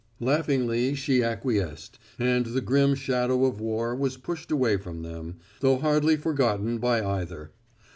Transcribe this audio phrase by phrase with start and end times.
[0.19, 5.77] Laughingly she acquiesced, and the grim shadow of war was pushed away from them, though
[5.77, 7.51] hardly forgotten by either.